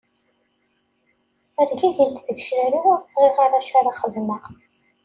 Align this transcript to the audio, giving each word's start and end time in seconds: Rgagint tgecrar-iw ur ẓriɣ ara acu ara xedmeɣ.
Rgagint 1.63 2.23
tgecrar-iw 2.25 2.85
ur 2.93 2.99
ẓriɣ 3.13 3.37
ara 3.45 3.57
acu 3.61 3.73
ara 3.79 3.91
xedmeɣ. 4.01 4.43